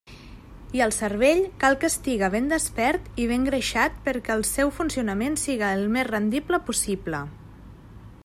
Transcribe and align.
I 0.77 0.79
el 0.83 0.93
cervell 0.93 1.41
cal 1.63 1.75
que 1.83 1.89
estiga 1.93 2.29
ben 2.35 2.47
despert 2.53 3.11
i 3.23 3.27
ben 3.33 3.43
greixat 3.49 3.99
perquè 4.07 4.33
el 4.37 4.43
seu 4.53 4.73
funcionament 4.79 5.37
siga 5.43 5.71
el 5.77 5.87
més 5.97 6.09
rendible 6.11 6.61
possible. 6.71 7.21